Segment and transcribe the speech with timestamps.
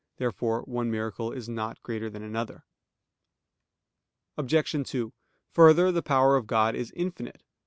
[0.17, 2.65] Therefore one miracle is not greater than another.
[4.35, 4.75] Obj.
[4.89, 5.13] 2:
[5.51, 7.43] Further, the power of God is infinite.